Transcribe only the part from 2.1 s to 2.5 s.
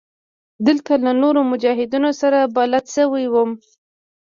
سره